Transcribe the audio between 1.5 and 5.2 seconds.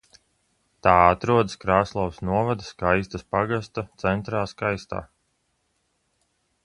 Krāslavas novada Skaistas pagasta centrā Skaistā.